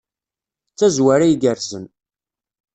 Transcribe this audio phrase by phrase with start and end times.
[0.71, 1.85] D tazwara igerrzen.